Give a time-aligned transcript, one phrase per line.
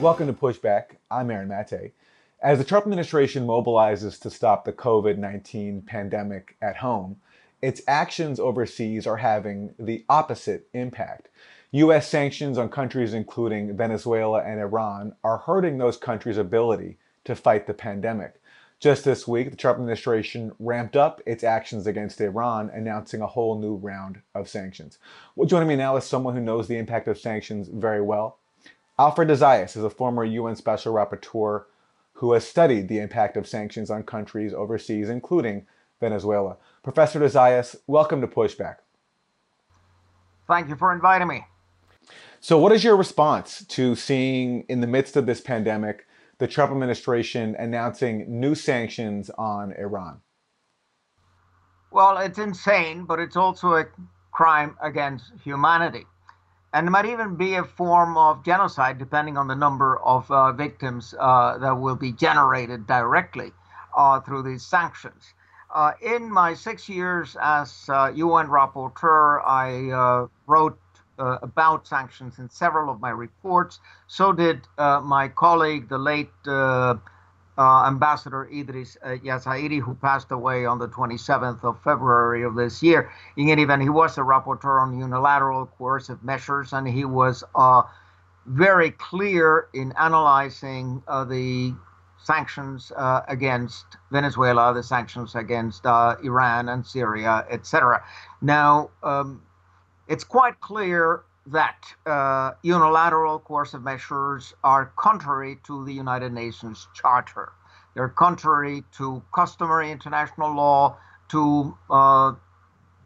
[0.00, 0.96] Welcome to Pushback.
[1.08, 1.92] I'm Aaron Mate.
[2.42, 7.16] As the Trump administration mobilizes to stop the COVID 19 pandemic at home,
[7.62, 11.28] its actions overseas are having the opposite impact.
[11.70, 12.08] U.S.
[12.08, 17.72] sanctions on countries including Venezuela and Iran are hurting those countries' ability to fight the
[17.72, 18.34] pandemic.
[18.80, 23.58] Just this week, the Trump administration ramped up its actions against Iran, announcing a whole
[23.58, 24.98] new round of sanctions.
[25.36, 28.40] Well, joining me now is someone who knows the impact of sanctions very well.
[28.96, 31.64] Alfred de Zayas is a former UN Special Rapporteur
[32.12, 35.66] who has studied the impact of sanctions on countries overseas, including
[35.98, 36.58] Venezuela.
[36.84, 38.76] Professor de Zayas, welcome to Pushback.
[40.46, 41.44] Thank you for inviting me.
[42.38, 46.06] So, what is your response to seeing, in the midst of this pandemic,
[46.38, 50.20] the Trump administration announcing new sanctions on Iran?
[51.90, 53.86] Well, it's insane, but it's also a
[54.30, 56.06] crime against humanity
[56.74, 60.50] and it might even be a form of genocide, depending on the number of uh,
[60.52, 63.52] victims uh, that will be generated directly
[63.96, 65.34] uh, through these sanctions.
[65.72, 70.78] Uh, in my six years as UN uh, rapporteur, I uh, wrote
[71.16, 73.78] about sanctions in several of my reports.
[74.08, 76.32] So did my colleague, the late
[77.56, 82.82] uh, Ambassador Idris uh, Jazairy, who passed away on the 27th of February of this
[82.82, 83.10] year.
[83.36, 87.82] In any event, he was a rapporteur on unilateral coercive measures, and he was uh,
[88.46, 91.74] very clear in analyzing uh, the
[92.22, 98.02] sanctions uh, against Venezuela, the sanctions against uh, Iran and Syria, etc.
[98.40, 99.42] Now, um,
[100.08, 107.52] it's quite clear that uh, unilateral coercive measures are contrary to the United Nations Charter.
[107.94, 110.96] They're contrary to customary international law,
[111.28, 112.32] to uh,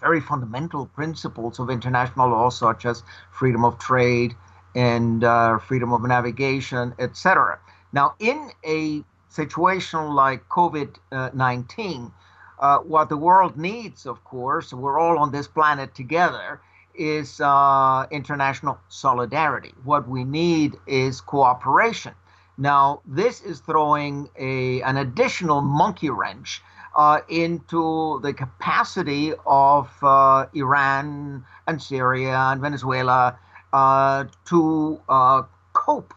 [0.00, 4.34] very fundamental principles of international law, such as freedom of trade
[4.74, 7.58] and uh, freedom of navigation, etc.
[7.92, 12.12] Now, in a situation like COVID 19,
[12.60, 16.60] uh, what the world needs, of course, we're all on this planet together,
[16.98, 19.72] is uh, international solidarity.
[19.84, 22.14] What we need is cooperation.
[22.58, 26.60] Now, this is throwing a, an additional monkey wrench
[26.96, 33.38] uh, into the capacity of uh, Iran and Syria and Venezuela
[33.72, 35.42] uh, to uh,
[35.72, 36.12] cope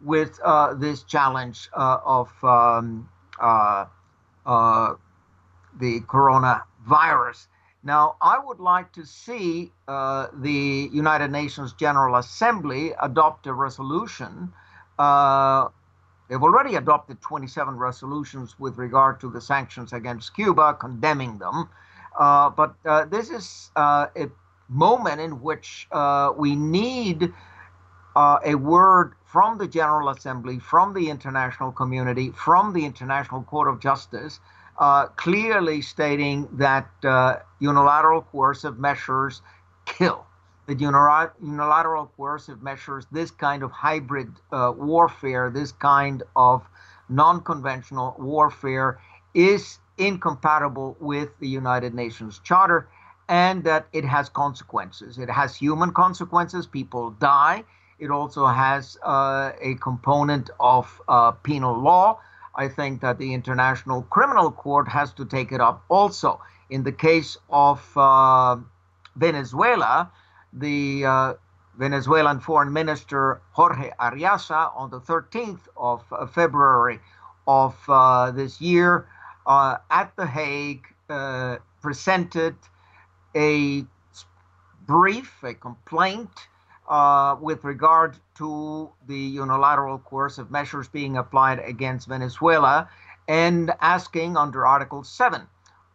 [0.00, 3.86] with uh, this challenge of um, the
[5.78, 7.46] coronavirus.
[7.84, 14.52] Now, I would like to see uh, the United Nations General Assembly adopt a resolution.
[14.98, 15.68] Uh,
[16.28, 21.68] they've already adopted 27 resolutions with regard to the sanctions against Cuba, condemning them.
[22.16, 24.28] Uh, but uh, this is uh, a
[24.68, 27.32] moment in which uh, we need
[28.14, 33.80] a word from the General Assembly, from the international community, from the International Court of
[33.80, 34.38] Justice
[34.82, 39.40] uh, clearly stating that uh, unilateral coercive measures
[39.86, 40.26] kill.
[40.66, 46.68] That unilateral coercive measures, this kind of hybrid uh, warfare, this kind of
[47.08, 48.98] non conventional warfare,
[49.34, 52.88] is incompatible with the United Nations Charter
[53.28, 55.16] and that it has consequences.
[55.16, 57.62] It has human consequences, people die.
[58.00, 62.18] It also has uh, a component of uh, penal law
[62.54, 66.40] I think that the International Criminal Court has to take it up also.
[66.70, 68.56] In the case of uh,
[69.16, 70.10] Venezuela,
[70.52, 71.34] the uh,
[71.78, 77.00] Venezuelan Foreign Minister Jorge Arreaza on the 13th of uh, February
[77.46, 79.06] of uh, this year
[79.46, 82.54] uh, at The Hague uh, presented
[83.34, 83.84] a
[84.86, 86.30] brief, a complaint
[86.92, 92.86] uh, with regard to the unilateral coercive measures being applied against Venezuela
[93.26, 95.40] and asking under Article 7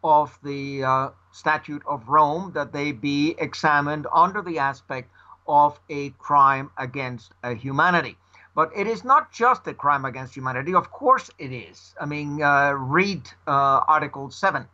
[0.03, 5.11] of the uh, Statute of Rome that they be examined under the aspect
[5.47, 8.17] of a crime against uh, humanity.
[8.55, 10.73] But it is not just a crime against humanity.
[10.73, 11.93] Of course, it is.
[12.01, 14.65] I mean, uh, read uh, Article 7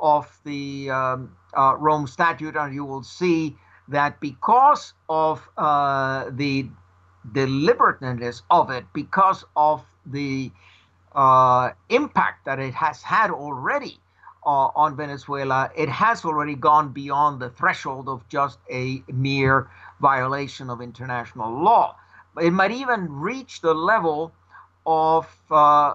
[0.00, 6.68] of the um, Rome Statute, and you will see that because of uh, the
[7.32, 10.50] deliberateness of it, because of the
[11.14, 13.98] uh, impact that it has had already
[14.44, 19.68] uh, on Venezuela, it has already gone beyond the threshold of just a mere
[20.00, 21.96] violation of international law.
[22.40, 24.32] It might even reach the level
[24.84, 25.94] of uh,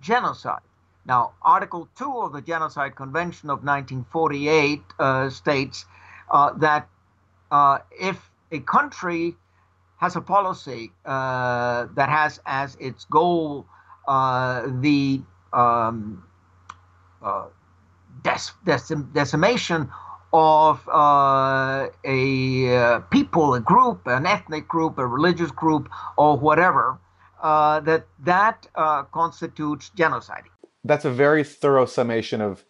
[0.00, 0.62] genocide.
[1.04, 5.84] Now, Article 2 of the Genocide Convention of 1948 uh, states
[6.30, 6.88] uh, that
[7.52, 8.18] uh, if
[8.50, 9.36] a country
[9.98, 13.66] has a policy uh, that has as its goal
[14.08, 15.20] uh, the
[15.52, 16.24] um,
[17.22, 17.44] uh,
[18.22, 19.88] dec- decimation
[20.32, 26.98] of uh, a uh, people, a group, an ethnic group, a religious group, or whatever,
[27.42, 28.66] that that
[29.12, 30.44] constitutes genocide.
[30.84, 32.64] That's a very thorough summation of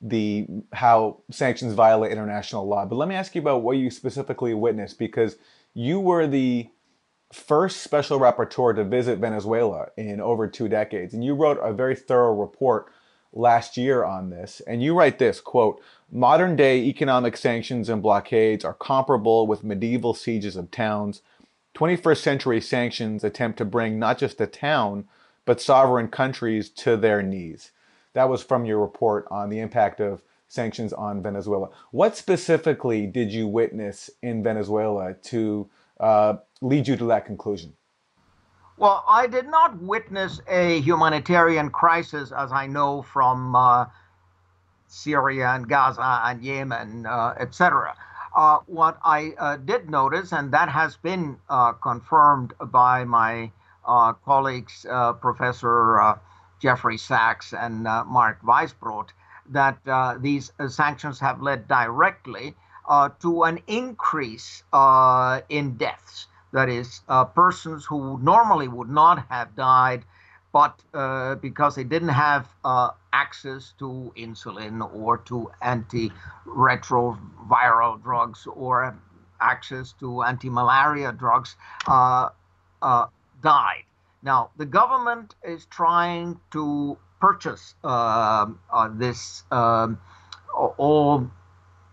[0.00, 2.84] the how sanctions violate international law.
[2.84, 5.36] But let me ask you about what you specifically witnessed, because
[5.74, 6.68] you were the
[7.32, 11.96] first special rapporteur to visit Venezuela in over two decades, and you wrote a very
[11.96, 12.86] thorough report
[13.32, 14.62] last year on this.
[14.66, 20.14] And you write this quote, modern day economic sanctions and blockades are comparable with medieval
[20.14, 21.22] sieges of towns.
[21.76, 25.06] 21st century sanctions attempt to bring not just a town,
[25.44, 27.70] but sovereign countries to their knees.
[28.16, 31.68] That was from your report on the impact of sanctions on Venezuela.
[31.90, 35.68] What specifically did you witness in Venezuela to
[36.00, 37.74] uh, lead you to that conclusion?
[38.78, 43.84] Well, I did not witness a humanitarian crisis as I know from uh,
[44.86, 47.94] Syria and Gaza and Yemen, uh, etc.
[48.34, 53.52] Uh, what I uh, did notice, and that has been uh, confirmed by my
[54.24, 54.86] colleagues,
[55.20, 56.16] Professor
[56.60, 59.08] Jeffrey Sachs and Mark Weisbrot,
[59.50, 59.78] that
[60.20, 62.54] these sanctions have led directly
[63.20, 64.62] to an increase
[65.48, 66.26] in deaths
[66.56, 70.04] that is, uh, persons who normally would not have died,
[70.52, 78.96] but uh, because they didn't have uh, access to insulin or to antiretroviral drugs or
[79.40, 81.56] access to anti-malaria drugs,
[81.88, 82.30] uh,
[82.80, 83.06] uh,
[83.42, 83.82] died.
[84.22, 89.98] Now, the government is trying to purchase um, uh, this um,
[90.54, 91.30] all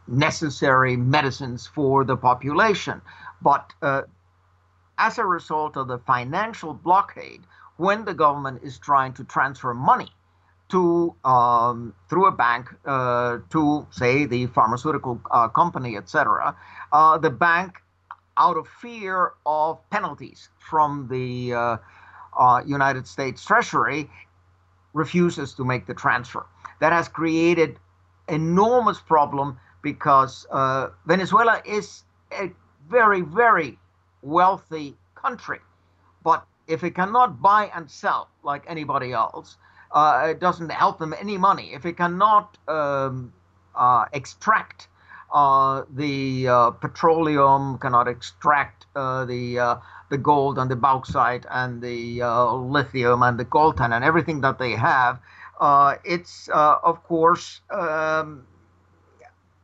[0.07, 3.01] necessary medicines for the population,
[3.41, 3.73] but
[4.97, 7.41] as a result of the financial blockade
[7.77, 10.09] when the government is trying to transfer money
[10.69, 16.55] to um, through a bank uh, to say the pharmaceutical uh, company etc
[16.91, 17.79] uh, the bank
[18.37, 21.53] out of fear of penalties from the
[22.38, 24.09] uh, united states treasury
[24.94, 26.45] refuses to make the transfer
[26.80, 27.77] that has created
[28.30, 32.51] enormous problem because uh, venezuela is a
[32.89, 33.77] very very
[34.24, 35.59] wealthy country.
[36.24, 39.57] But if it cannot buy and sell like anybody else,
[39.91, 41.74] uh, it doesn't help them any money.
[41.74, 43.33] If it cannot um,
[43.75, 44.88] uh, extract
[45.33, 49.75] uh, the uh, petroleum, cannot extract uh, the uh,
[50.09, 52.21] the gold and the bauxite and the
[52.53, 55.19] lithium and the coltan and everything that they have,
[56.03, 58.45] it's of course um,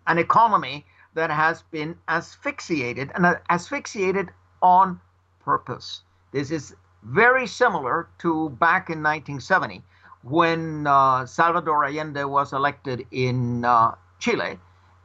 [0.07, 4.29] an economy that has been asphyxiated and asphyxiated
[4.61, 4.99] on
[5.39, 6.01] purpose.
[6.31, 9.83] This is very similar to back in 1970
[10.23, 14.59] when uh, Salvador Allende was elected in uh, Chile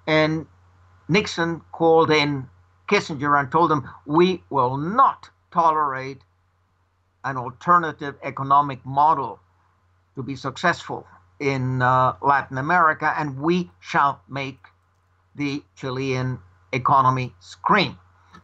[0.06, 0.46] and
[1.08, 2.48] Nixon called in
[2.88, 6.22] Kissinger and told him, We will not tolerate
[7.24, 9.40] an alternative economic model
[10.14, 11.06] to be successful
[11.40, 14.60] in uh, Latin America, and we shall make
[15.34, 16.38] the Chilean
[16.72, 17.98] economy scream.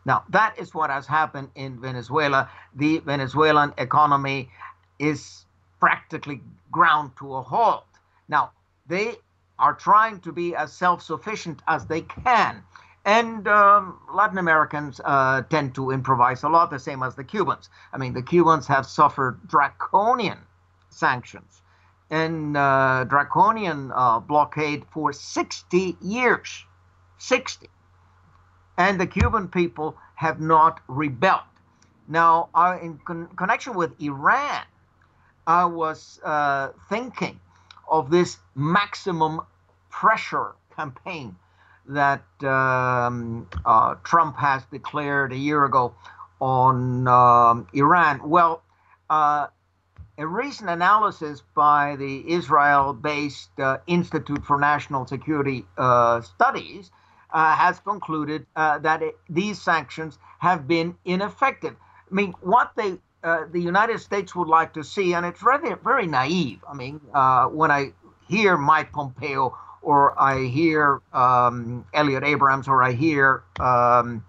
[0.05, 2.51] Now, that is what has happened in Venezuela.
[2.75, 4.51] The Venezuelan economy
[4.99, 5.45] is
[5.79, 6.41] practically
[6.71, 7.87] ground to a halt.
[8.29, 8.53] Now,
[8.87, 9.17] they
[9.61, 12.63] are trying to be as self sufficient as they can.
[13.05, 17.71] And um, Latin Americans uh, tend to improvise a lot, the same as the Cubans.
[17.93, 20.39] I mean, the Cubans have suffered draconian
[20.91, 21.63] sanctions
[22.11, 26.65] and uh, draconian uh, blockade for 60 years.
[27.19, 27.69] 60
[28.81, 31.43] and the Cuban people have not rebelled.
[32.09, 32.49] Now,
[32.83, 34.65] in con- connection with Iran,
[35.47, 37.39] I was uh, thinking
[37.91, 39.41] of this maximum
[39.91, 41.37] pressure campaign
[41.87, 45.95] that um, uh, Trump has declared a year ago
[46.41, 48.29] on um, Iran.
[48.29, 48.63] Well,
[49.11, 49.49] uh,
[50.17, 56.91] a recent analysis by the Israel based uh, Institute for National Security uh, Studies
[57.33, 61.75] uh, has concluded uh, that it, these sanctions have been ineffective.
[62.11, 65.75] I mean, what they uh, the United States would like to see, and it's very
[65.83, 66.65] very naive.
[66.69, 67.93] I mean, uh, when I
[68.29, 74.25] hear Mike Pompeo or I hear um, Elliott Abrams or I hear um,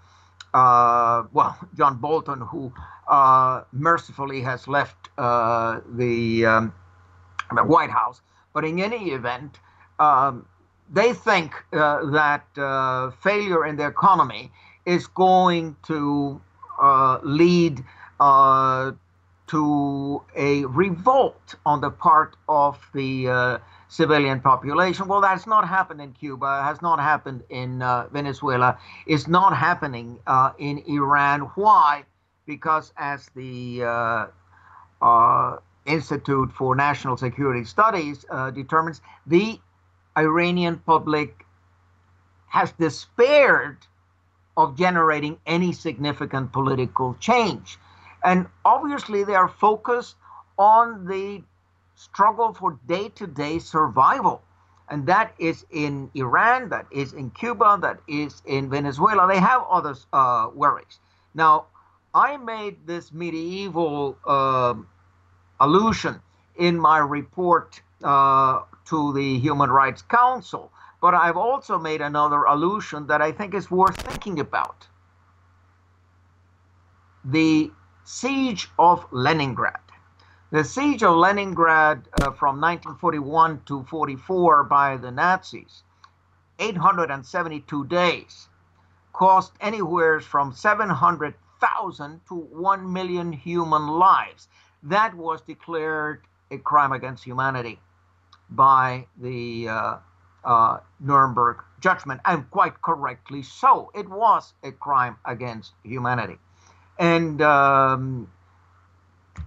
[0.54, 2.74] uh, well John Bolton, who
[3.08, 6.74] uh, mercifully has left the um,
[7.54, 8.22] the White House,
[8.54, 9.60] but in any event.
[10.00, 10.48] Um,
[10.92, 14.52] they think uh, that uh, failure in the economy
[14.86, 16.42] is going to
[16.82, 17.84] uh, lead
[18.22, 18.92] uh,
[19.48, 23.58] to a revolt on the part of the uh,
[23.90, 25.08] civilian population.
[25.08, 30.20] Well, that's not happened in Cuba, has not happened in uh, Venezuela, is not happening
[30.28, 31.42] uh, in Iran.
[31.56, 32.06] Why?
[32.46, 34.28] Because as the uh,
[35.02, 38.24] uh, Institute for National Security Studies
[38.54, 39.60] determines, the
[40.16, 41.44] Iranian public
[42.48, 43.78] has despaired
[44.56, 47.80] of generating any significant political change.
[48.24, 50.16] And obviously, they are focused
[50.58, 51.44] on the
[51.96, 54.42] struggle for day to day survival.
[54.90, 59.26] And that is in Iran, that is in Cuba, that is in Venezuela.
[59.28, 61.00] They have other uh, worries.
[61.34, 61.68] Now,
[62.14, 64.74] I made this medieval uh,
[65.62, 66.22] allusion
[66.58, 73.08] in my report uh, to the Human Rights Council, but I've also made another allusion
[73.08, 74.88] that I think is worth thinking about.
[77.24, 77.72] The
[78.04, 79.80] siege of Leningrad.
[80.52, 85.84] The siege of Leningrad uh, from 1941 to 44 by the Nazis,
[86.60, 88.50] 872 days,
[89.14, 94.48] cost anywhere from 700,000 to 1 million human lives.
[94.84, 97.80] That was declared a crime against humanity
[98.50, 99.98] by the uh,
[100.44, 103.92] uh, Nuremberg judgment, and quite correctly so.
[103.96, 106.40] It was a crime against humanity.
[107.02, 108.30] And um,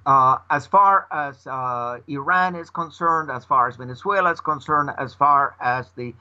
[0.04, 5.14] uh, as far as uh, Iran is concerned, as far as Venezuela is concerned, as
[5.14, 6.14] far as the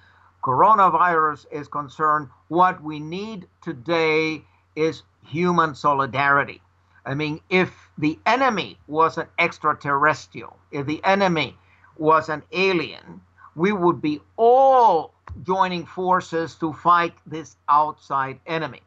[0.44, 4.44] coronavirus is concerned, what we need today
[4.76, 6.62] is human solidarity.
[7.04, 11.58] I mean, if the enemy was an extraterrestrial, if the enemy
[11.98, 13.22] was an alien,
[13.56, 18.82] we would be all joining forces to fight this outside enemy.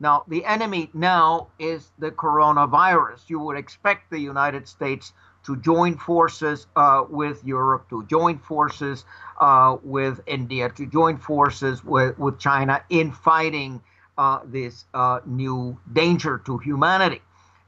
[0.00, 3.28] Now, the enemy now is the coronavirus.
[3.28, 5.12] You would expect the United States
[5.44, 9.04] to join forces uh, with Europe, to join forces
[9.40, 13.82] uh, with India, to join forces with, with China in fighting
[14.16, 17.22] uh, this uh, new danger to humanity.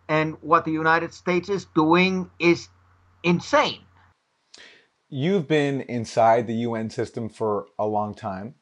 [0.08, 2.68] And what the United States is doing is
[3.22, 3.80] insane.
[5.08, 8.54] You've been inside the UN system for a long time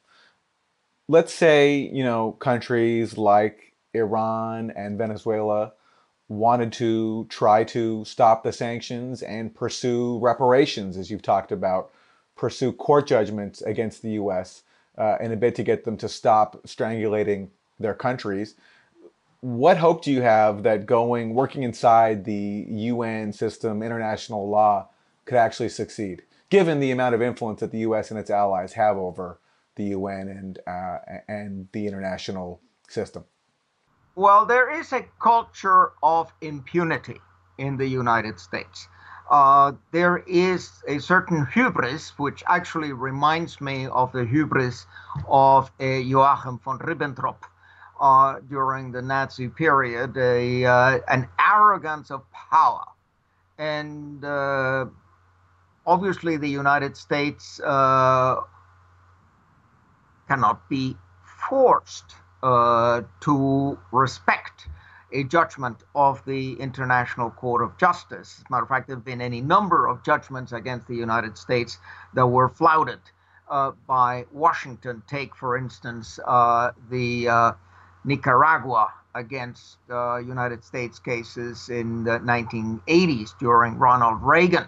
[1.08, 5.72] let's say you know countries like Iran and Venezuela
[6.28, 11.90] wanted to try to stop the sanctions and pursue reparations, as you've talked about,
[12.36, 14.62] pursue court judgments against the U.S.
[14.98, 17.48] Uh, in a bid to get them to stop strangulating
[17.78, 18.56] their countries.
[19.40, 24.88] What hope do you have that going working inside the UN system, international law,
[25.24, 28.10] could actually succeed, given the amount of influence that the U.S.
[28.10, 29.38] and its allies have over
[29.78, 33.24] the UN and uh, and the international system?
[34.14, 37.20] Well, there is a culture of impunity
[37.56, 38.88] in the United States.
[39.30, 44.86] Uh, there is a certain hubris, which actually reminds me of the hubris
[45.28, 47.36] of uh, Joachim von Ribbentrop
[48.00, 52.84] uh, during the Nazi period, a, uh, an arrogance of power.
[53.58, 54.86] And uh,
[55.86, 58.40] obviously, the United States uh,
[60.28, 60.96] cannot be
[61.48, 64.68] forced uh, to respect
[65.12, 68.36] a judgment of the International Court of Justice.
[68.38, 71.38] As a matter of fact, there have been any number of judgments against the United
[71.38, 71.78] States
[72.14, 73.00] that were flouted
[73.50, 75.02] uh, by Washington.
[75.06, 77.52] Take, for instance, uh, the uh,
[78.04, 84.66] Nicaragua against uh, United States cases in the 1980s during Ronald Reagan.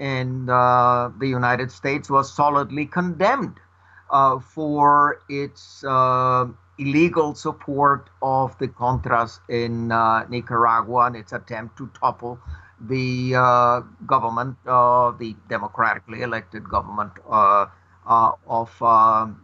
[0.00, 3.60] And uh, the United States was solidly condemned
[4.10, 6.46] uh, for its uh,
[6.78, 12.38] illegal support of the Contras in uh, Nicaragua and its attempt to topple
[12.80, 17.66] the uh, government, uh, the democratically elected government uh,
[18.06, 18.70] of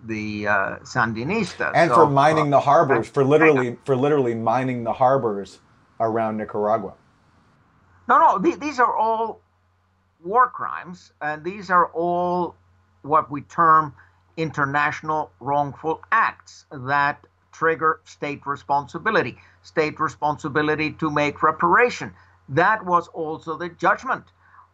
[0.06, 0.44] the
[0.84, 1.74] Sandinistas.
[1.74, 5.60] And for mining the harbors, for literally for literally mining the harbors
[5.98, 6.94] around Nicaragua.
[8.08, 9.40] No, no, th- these are all
[10.22, 12.54] war crimes, and these are all
[13.02, 13.94] what we term
[14.36, 22.12] international wrongful acts that trigger state responsibility, state responsibility to make reparation.
[22.48, 24.24] That was also the judgment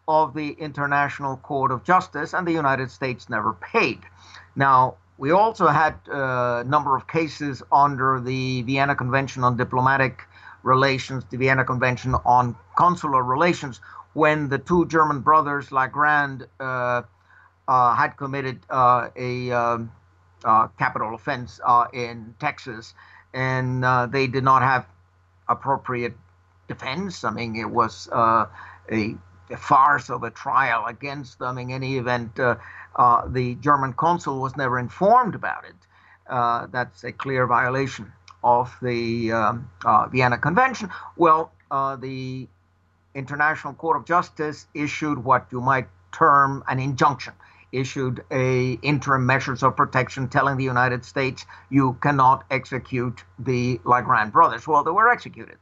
[0.07, 4.01] of the International Court of Justice, and the United States never paid.
[4.57, 10.23] Now, we also had a number of cases under the Vienna Convention on Diplomatic
[10.63, 13.81] Relations, the Vienna Convention on Consular Relations,
[14.15, 17.03] when the two German brothers, LaGrand, uh,
[17.69, 19.93] had committed uh, a um,
[20.45, 21.61] uh, capital offense
[21.93, 22.95] in Texas,
[23.35, 24.87] and they did not have
[25.49, 26.15] appropriate
[26.69, 27.25] defense.
[27.25, 28.47] I mean, it was uh,
[28.93, 29.15] a,
[29.51, 31.59] a, farce of a trial against them.
[31.59, 32.57] In any event, uh,
[32.95, 35.75] uh, the German consul was never informed about it.
[36.29, 38.13] Uh, that's a clear violation
[38.45, 40.91] of the um, uh, Vienna Convention.
[41.17, 42.47] Well, uh, the
[43.15, 47.33] International Court of Justice issued what you might term an injunction
[47.73, 54.33] issued a interim measures of protection telling the United States you cannot execute the LaGrand
[54.33, 54.67] brothers.
[54.67, 55.59] Well, they were executed.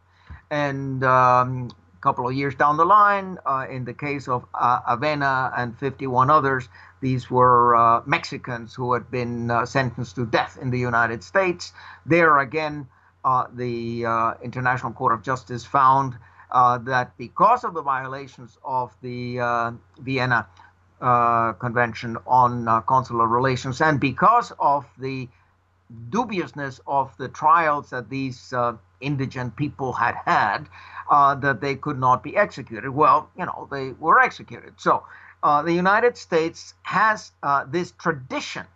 [0.51, 4.81] And um, a couple of years down the line, uh, in the case of uh,
[4.83, 6.69] Avena and 51 others,
[7.01, 11.73] these were uh, Mexicans who had been uh, sentenced to death in the United States.
[12.05, 12.87] There again,
[13.25, 16.17] uh, the uh, International Court of Justice found
[16.53, 20.47] that because of the violations of the Vienna
[21.01, 25.29] uh, Convention on uh, Consular Relations, and because of the
[26.11, 30.69] dubiousness of the trials that these uh, indigent people had had,
[31.11, 32.89] uh, that they could not be executed.
[32.91, 34.75] Well, you know, they were executed.
[34.79, 35.05] So
[35.43, 37.33] uh, the United States has
[37.69, 38.67] this tradition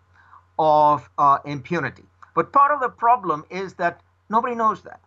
[0.59, 1.09] of
[1.45, 2.05] impunity.
[2.35, 5.01] But part of the problem is that nobody knows that.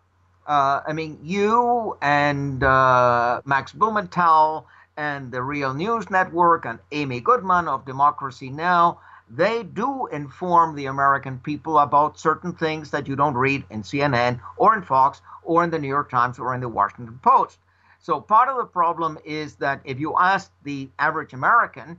[0.46, 7.84] I mean, you and Max Blumenthal and the Real News Network and Amy Goodman of
[7.84, 9.00] Democracy Now!
[9.28, 14.40] They do inform the American people about certain things that you don't read in CNN
[14.56, 17.58] or in Fox or in the New York Times or in the Washington Post.
[17.98, 21.98] So part of the problem is that if you ask the average American,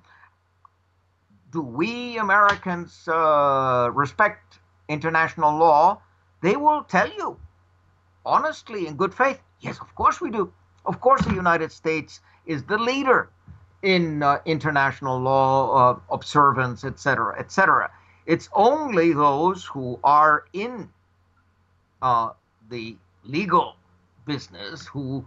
[1.51, 6.01] do we Americans uh, respect international law?
[6.41, 7.39] They will tell you
[8.25, 10.51] honestly, in good faith, yes, of course we do.
[10.85, 13.29] Of course, the United States is the leader
[13.81, 17.91] in uh, international law uh, observance, etc., etc.
[18.25, 20.89] It's only those who are in
[22.01, 22.31] uh,
[22.69, 23.75] the legal
[24.25, 25.25] business who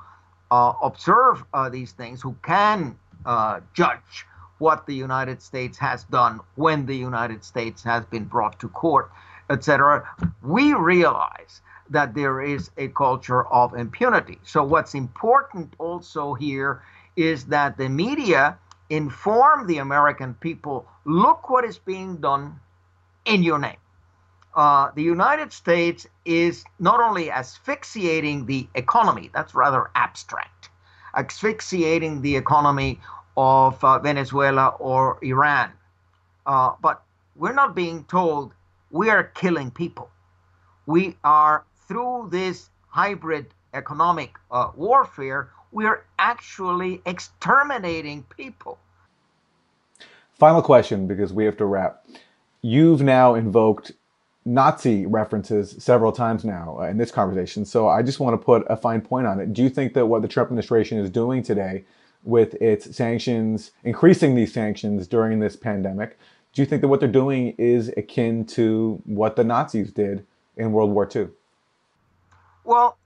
[0.50, 4.26] uh, observe uh, these things, who can uh, judge
[4.58, 9.10] what the United States has done when the United States has been brought to court,
[9.50, 10.08] etc.
[10.42, 14.38] We realize that there is a culture of impunity.
[14.42, 16.82] So, what's important also here
[17.18, 18.56] is that the media
[18.90, 22.60] inform the American people look what is being done
[23.24, 23.76] in your name.
[24.54, 30.70] Uh, the United States is not only asphyxiating the economy, that's rather abstract,
[31.16, 33.00] asphyxiating the economy
[33.36, 35.72] of uh, Venezuela or Iran,
[36.46, 37.02] uh, but
[37.34, 38.54] we're not being told
[38.90, 40.08] we are killing people.
[40.86, 48.78] We are, through this hybrid economic uh, warfare, we're actually exterminating people.
[50.32, 52.06] Final question because we have to wrap.
[52.62, 53.92] You've now invoked
[54.44, 57.64] Nazi references several times now uh, in this conversation.
[57.64, 59.52] So I just want to put a fine point on it.
[59.52, 61.84] Do you think that what the Trump administration is doing today
[62.24, 66.18] with its sanctions, increasing these sanctions during this pandemic,
[66.52, 70.26] do you think that what they're doing is akin to what the Nazis did
[70.56, 71.28] in World War II?
[72.64, 72.97] Well,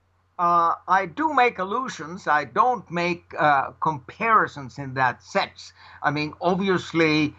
[0.42, 2.26] uh, I do make allusions.
[2.26, 5.72] I don't make uh, comparisons in that sense.
[6.02, 7.32] I mean, obviously,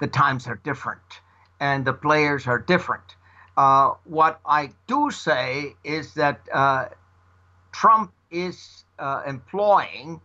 [0.00, 1.20] the times are different
[1.60, 3.16] and the players are different.
[3.58, 6.86] Uh, what I do say is that uh,
[7.70, 10.18] Trump is uh, employing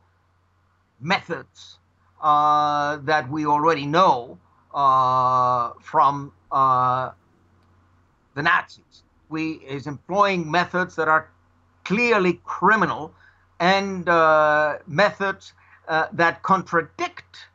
[1.01, 1.77] methods
[2.21, 4.39] uh, that we already know
[4.71, 7.13] from the
[8.37, 9.03] Nazis.
[9.27, 11.29] We is employing methods that are
[11.88, 13.13] clearly criminal
[13.62, 15.54] and uh, methods
[15.88, 17.47] uh, that contradict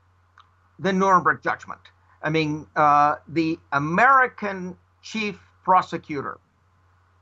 [0.79, 1.81] the Nuremberg judgment.
[2.23, 6.39] I mean, uh, the American chief prosecutor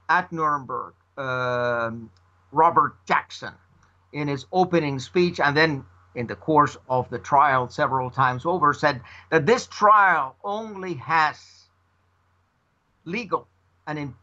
[0.09, 2.11] at Nuremberg, um,
[2.53, 3.55] Robert Jackson,
[4.12, 8.73] in his opening speech and then in the course of the trial several times over,
[8.73, 11.37] said that this trial only has
[13.05, 13.49] legal
[13.88, 14.14] and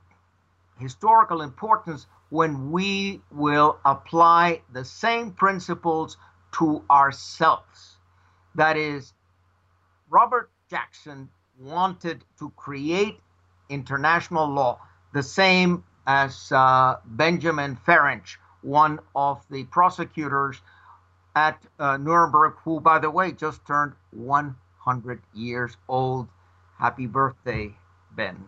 [0.79, 6.17] historical importance when we will apply the same principles
[6.51, 7.97] to ourselves.
[8.55, 9.13] That is,
[10.09, 13.19] Robert Jackson wanted to create
[13.69, 14.79] international law,
[15.13, 20.61] the same as uh, Benjamin Ferencz, one of the prosecutors
[21.35, 26.27] at uh, Nuremberg, who, by the way, just turned 100 years old.
[26.79, 27.75] Happy birthday,
[28.15, 28.45] Ben.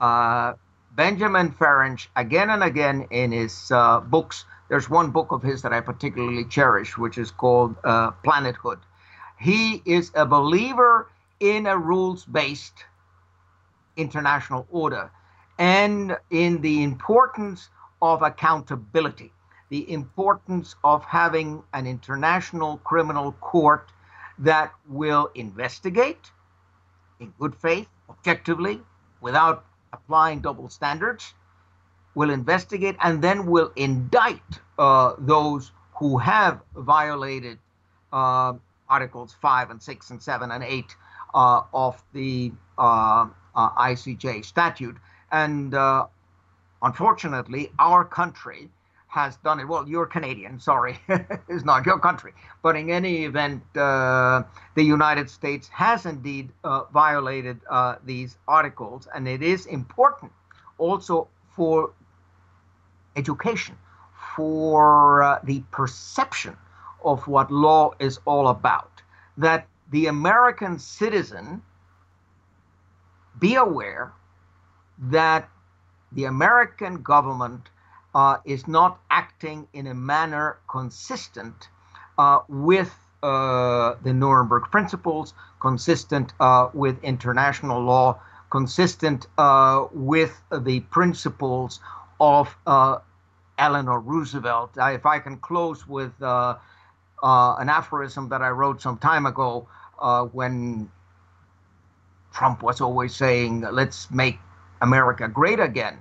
[0.00, 0.54] Uh,
[0.98, 5.72] Benjamin Ferencz, again and again in his uh, books, there's one book of his that
[5.72, 8.80] I particularly cherish, which is called uh, Planethood.
[9.38, 11.08] He is a believer
[11.38, 12.84] in a rules based
[13.96, 15.12] international order
[15.56, 17.70] and in the importance
[18.02, 19.30] of accountability,
[19.68, 23.88] the importance of having an international criminal court
[24.36, 26.32] that will investigate
[27.20, 28.80] in good faith, objectively,
[29.20, 31.34] without applying double standards,
[32.14, 34.42] will investigate and then will indict
[34.78, 37.58] uh, those who have violated
[38.12, 38.54] uh,
[38.88, 40.84] Articles 5 and 6 and 7 and 8
[41.34, 44.96] uh, of the uh, uh, ICJ statute.
[45.30, 46.06] And uh,
[46.82, 48.70] unfortunately, our country
[49.08, 49.66] has done it.
[49.66, 50.98] Well, you're Canadian, sorry,
[51.48, 52.32] it's not your country.
[52.62, 54.42] But in any event, uh,
[54.74, 60.32] the United States has indeed uh, violated uh, these articles, and it is important
[60.76, 61.90] also for
[63.16, 63.76] education,
[64.36, 66.56] for uh, the perception
[67.04, 69.02] of what law is all about.
[69.38, 71.62] That the American citizen
[73.38, 74.12] be aware
[74.98, 75.48] that
[76.12, 77.70] the American government
[78.14, 81.68] uh, is not acting in a manner consistent
[82.18, 90.80] uh, with uh, the Nuremberg principles, consistent uh, with international law, consistent uh, with the
[90.80, 91.80] principles
[92.20, 92.98] of uh,
[93.58, 94.70] Eleanor Roosevelt.
[94.76, 96.58] if I can close with an
[97.68, 99.66] aphorism that I wrote some time ago
[100.32, 100.90] when
[102.32, 104.38] Trump was always saying, let's make
[104.80, 105.98] America great again.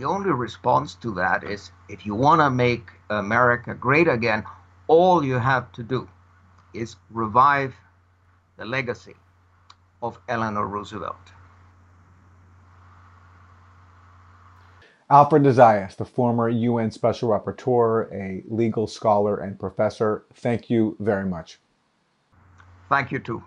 [0.00, 4.44] The only response to that is if you want to make America great again,
[4.86, 6.08] all you have to do
[6.72, 7.74] is revive
[8.56, 9.14] the legacy
[10.02, 11.34] of Eleanor Roosevelt.
[15.10, 21.26] Alfred de the former UN Special Rapporteur, a legal scholar and professor, thank you very
[21.26, 21.60] much.
[22.88, 23.44] Thank you too.